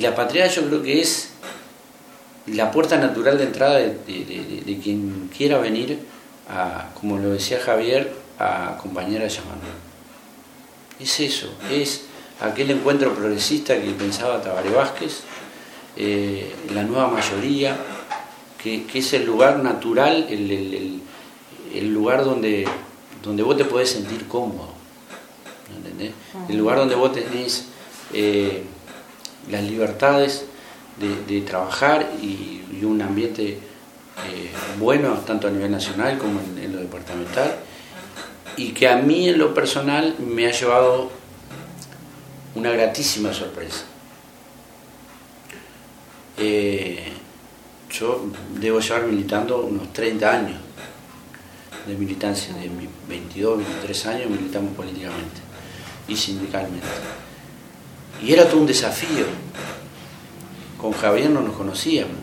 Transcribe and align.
la 0.00 0.14
patria 0.14 0.46
yo 0.46 0.66
creo 0.66 0.82
que 0.82 1.00
es 1.00 1.30
la 2.46 2.70
puerta 2.70 2.96
natural 2.96 3.38
de 3.38 3.44
entrada 3.44 3.78
de, 3.78 4.80
quien 4.82 5.30
quiera 5.36 5.58
venir 5.58 5.98
a, 6.48 6.88
como 6.98 7.18
lo 7.18 7.30
decía 7.30 7.60
Javier, 7.60 8.12
a 8.38 8.70
acompañar 8.70 9.22
a. 9.22 9.28
Es 10.98 11.20
eso, 11.20 11.48
es 11.70 12.06
aquel 12.40 12.70
encuentro 12.70 13.14
progresista 13.14 13.80
que 13.80 13.90
pensaba 13.90 14.42
Tabaré 14.42 14.70
Vázquez, 14.70 15.20
eh, 15.96 16.52
la 16.74 16.82
nueva 16.82 17.08
mayoría, 17.08 17.76
que, 18.62 18.86
es 18.92 19.12
el 19.12 19.24
lugar 19.24 19.62
natural, 19.62 20.26
el, 20.30 21.92
lugar 21.92 22.24
donde, 22.24 22.66
donde 23.22 23.42
vos 23.42 23.56
te 23.56 23.64
podés 23.64 23.90
sentir 23.90 24.26
cómodo. 24.26 24.70
¿entendés? 25.76 26.12
El 26.48 26.56
lugar 26.58 26.78
donde 26.78 26.94
vos 26.94 27.12
tenés 27.12 27.66
eh, 28.12 28.64
las 29.48 29.62
libertades 29.62 30.44
de, 30.98 31.40
trabajar 31.42 32.10
y, 32.20 32.58
un 32.82 33.02
ambiente 33.02 33.58
eh, 34.26 34.50
bueno, 34.78 35.12
tanto 35.26 35.48
a 35.48 35.50
nivel 35.50 35.70
nacional 35.70 36.16
como 36.18 36.40
en, 36.40 36.72
lo 36.72 36.78
departamental, 36.78 37.56
y 38.56 38.72
que 38.72 38.88
a 38.88 38.96
mí 38.96 39.28
en 39.28 39.38
lo 39.38 39.52
personal 39.52 40.16
me 40.18 40.46
ha 40.46 40.50
llevado 40.50 41.10
una 42.54 42.70
gratísima 42.70 43.32
sorpresa. 43.32 43.84
Eh, 46.38 47.12
yo 47.90 48.24
debo 48.58 48.80
llevar 48.80 49.04
militando 49.04 49.60
unos 49.60 49.92
30 49.92 50.30
años 50.30 50.58
de 51.86 51.94
militancia, 51.94 52.54
de 52.54 52.70
22, 53.08 53.58
23 53.58 54.06
años 54.06 54.30
militamos 54.30 54.74
políticamente 54.74 55.40
y 56.08 56.16
sindicalmente. 56.16 56.86
Y 58.22 58.32
era 58.32 58.46
todo 58.48 58.60
un 58.60 58.66
desafío. 58.66 59.26
Con 60.78 60.92
Javier 60.92 61.30
no 61.30 61.40
nos 61.40 61.56
conocíamos. 61.56 62.16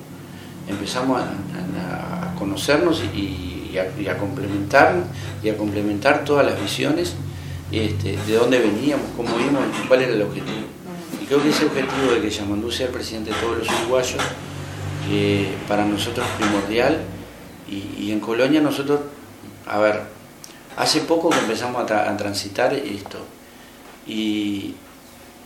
Empezamos 0.67 1.21
a, 1.21 2.33
conocernos 2.37 3.01
y, 3.15 3.75
a, 3.77 4.17
complementar 4.17 5.03
y 5.43 5.49
a 5.49 5.57
complementar 5.57 6.23
todas 6.23 6.45
las 6.45 6.61
visiones 6.61 7.15
este, 7.71 8.15
de 8.15 8.35
dónde 8.35 8.59
veníamos, 8.59 9.07
cómo 9.15 9.39
íbamos 9.39 9.63
y 9.83 9.87
cuál 9.87 10.01
era 10.01 10.13
el 10.13 10.21
objetivo. 10.21 10.67
Y 11.21 11.25
creo 11.25 11.41
que 11.41 11.49
ese 11.49 11.65
objetivo 11.65 12.11
de 12.13 12.21
que 12.21 12.29
Yamandú 12.29 12.71
sea 12.71 12.87
el 12.87 12.91
presidente 12.91 13.31
de 13.31 13.37
todos 13.37 13.57
los 13.57 13.67
uruguayos, 13.81 14.21
eh, 15.09 15.55
para 15.67 15.85
nosotros 15.85 16.25
es 16.25 16.45
primordial. 16.45 17.01
Y, 17.69 18.11
en 18.11 18.19
Colonia 18.21 18.61
nosotros, 18.61 19.01
a 19.65 19.79
ver, 19.79 20.01
hace 20.77 21.01
poco 21.01 21.29
que 21.29 21.39
empezamos 21.39 21.89
a, 21.91 22.09
a 22.09 22.17
transitar 22.17 22.73
esto. 22.73 23.19
Y, 24.07 24.75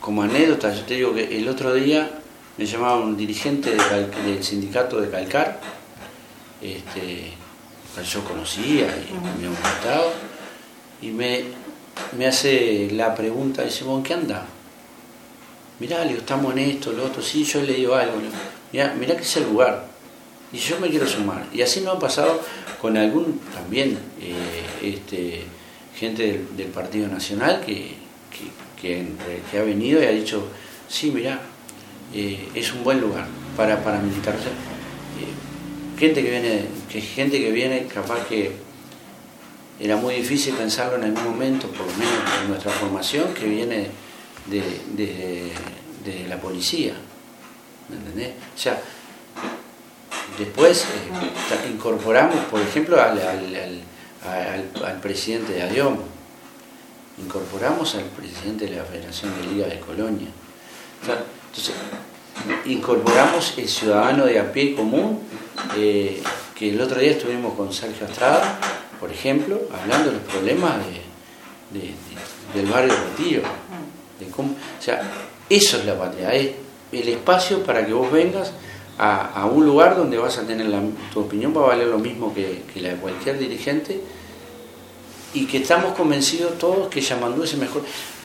como 0.02 0.24
anécdota, 0.24 0.74
yo 0.74 0.82
te 0.82 0.94
digo 0.94 1.14
que 1.14 1.38
el 1.38 1.48
otro 1.48 1.72
día 1.72 2.10
me 2.58 2.66
llamaba 2.66 2.96
un 2.96 3.16
dirigente 3.16 3.70
del 3.70 4.44
sindicato 4.44 5.00
de 5.00 5.08
Calcar, 5.08 5.60
este, 6.60 7.32
yo 8.04 8.24
conocía 8.24 8.88
y 9.08 9.12
me 9.14 9.30
había 9.30 9.48
gustado, 9.48 10.12
y 11.00 11.10
me, 11.10 11.44
me 12.18 12.26
hace 12.26 12.90
la 12.90 13.14
pregunta, 13.14 13.62
dice, 13.62 13.84
¿en 13.84 14.02
qué 14.02 14.14
anda? 14.14 14.44
Mirá, 15.78 16.04
le 16.04 16.14
estamos 16.14 16.52
en 16.52 16.58
esto, 16.58 16.92
lo 16.92 17.04
otro, 17.04 17.22
sí, 17.22 17.44
yo 17.44 17.62
le 17.62 17.74
digo 17.74 17.94
algo, 17.94 18.16
mirá, 18.72 18.94
mirá 18.98 19.16
que 19.16 19.22
es 19.22 19.36
el 19.36 19.44
lugar, 19.44 19.86
y 20.52 20.58
yo 20.58 20.80
me 20.80 20.90
quiero 20.90 21.06
sumar. 21.06 21.46
Y 21.52 21.62
así 21.62 21.80
nos 21.80 21.96
ha 21.96 21.98
pasado 22.00 22.40
con 22.80 22.96
algún 22.96 23.40
también 23.54 23.98
eh, 24.20 24.94
este, 24.94 25.44
gente 25.96 26.44
del 26.56 26.68
Partido 26.68 27.06
Nacional 27.06 27.62
que, 27.64 28.01
que, 28.82 29.06
ha 29.58 29.62
venido 29.62 30.02
y 30.02 30.06
ha 30.06 30.10
dicho, 30.10 30.48
sí, 30.88 31.12
mira, 31.12 31.40
eh, 32.12 32.48
es 32.54 32.72
un 32.72 32.82
buen 32.82 33.00
lugar 33.00 33.26
para, 33.56 33.82
para 33.82 34.00
militar. 34.00 34.34
Eh, 34.34 35.98
gente 35.98 36.22
que 36.22 36.30
viene, 36.30 36.64
que 36.90 37.00
gente 37.00 37.40
que 37.40 37.52
viene, 37.52 37.86
capaz 37.86 38.26
que 38.26 38.50
era 39.78 39.96
muy 39.96 40.16
difícil 40.16 40.54
pensarlo 40.54 40.96
en 40.96 41.04
algún 41.04 41.32
momento, 41.32 41.68
por 41.68 41.86
lo 41.86 41.92
menos 41.92 42.14
en 42.42 42.48
nuestra 42.48 42.72
formación, 42.72 43.32
que 43.32 43.46
viene 43.46 43.88
de, 44.46 45.52
la 46.28 46.36
policía. 46.40 46.94
¿Me 47.88 47.96
entendés? 47.96 48.32
O 48.54 48.58
sea, 48.58 48.80
después 50.38 50.82
eh, 50.82 51.70
incorporamos, 51.72 52.36
por 52.46 52.60
ejemplo, 52.60 53.00
al, 53.00 53.20
al, 54.24 55.00
presidente 55.00 55.52
de 55.52 55.62
ADIOM, 55.62 55.98
incorporamos 57.24 57.94
al 57.94 58.04
presidente 58.04 58.66
de 58.66 58.76
la 58.76 58.84
Federación 58.84 59.32
de 59.40 59.52
Liga 59.52 59.66
de 59.66 59.80
Colonia. 59.80 60.28
Entonces, 61.00 61.74
incorporamos 62.66 63.54
el 63.58 63.68
ciudadano 63.68 64.24
de 64.24 64.38
a 64.38 64.52
pie 64.52 64.74
común, 64.74 65.20
eh, 65.76 66.22
que 66.54 66.70
el 66.70 66.80
otro 66.80 67.00
día 67.00 67.12
estuvimos 67.12 67.54
con 67.54 67.72
Sergio 67.72 68.06
Estrada, 68.06 68.58
por 68.98 69.10
ejemplo, 69.10 69.60
hablando 69.80 70.10
de 70.10 70.16
los 70.16 70.24
problemas 70.24 70.74
del 72.54 72.66
barrio 72.66 72.94
Retiro. 72.94 73.42
De 74.18 74.26
cómo, 74.28 74.52
o 74.52 74.82
sea, 74.82 75.02
eso 75.48 75.78
es 75.78 75.84
la 75.84 75.98
patria, 75.98 76.32
es 76.34 76.52
el 76.92 77.08
espacio 77.08 77.62
para 77.64 77.84
que 77.84 77.92
vos 77.92 78.10
vengas 78.12 78.52
a, 78.98 79.46
un 79.46 79.66
lugar 79.66 79.96
donde 79.96 80.18
vas 80.18 80.38
a 80.38 80.46
tener 80.46 80.66
la, 80.66 80.80
tu 81.12 81.20
opinión, 81.20 81.52
va 81.56 81.62
a 81.62 81.68
valer 81.68 81.88
lo 81.88 81.98
mismo 81.98 82.32
que, 82.32 82.62
que 82.72 82.80
la 82.80 82.90
de 82.90 82.96
cualquier 82.96 83.38
dirigente 83.38 84.00
y 85.34 85.46
que 85.46 85.58
estamos 85.58 85.94
convencidos 85.94 86.58
todos 86.58 86.88
que 86.88 87.00
Yamandú 87.00 87.44
es 87.44 87.54
el 87.54 87.60
mejor. 87.60 87.82